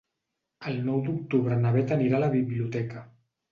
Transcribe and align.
El 0.71 0.79
nou 0.87 0.97
d'octubre 1.09 1.59
na 1.67 1.75
Beth 1.77 1.95
anirà 1.99 2.19
a 2.23 2.25
la 2.27 2.33
biblioteca. 2.39 3.07